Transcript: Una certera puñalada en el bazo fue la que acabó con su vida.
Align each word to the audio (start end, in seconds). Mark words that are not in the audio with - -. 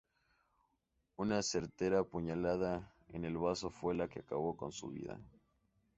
Una 1.15 1.43
certera 1.43 2.03
puñalada 2.03 2.91
en 3.09 3.23
el 3.23 3.37
bazo 3.37 3.69
fue 3.69 3.93
la 3.93 4.07
que 4.07 4.21
acabó 4.21 4.57
con 4.57 4.71
su 4.71 4.89
vida. 4.89 5.19